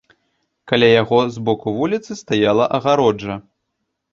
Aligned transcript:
Каля 0.69 0.87
яго 1.01 1.19
з 1.35 1.43
боку 1.49 1.67
вуліцы 1.81 2.11
стаяла 2.23 2.65
агароджа. 2.79 3.35